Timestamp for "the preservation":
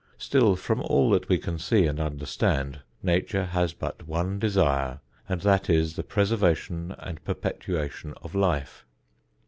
5.95-6.95